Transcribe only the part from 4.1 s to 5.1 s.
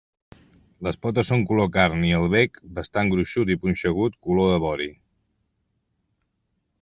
color de vori.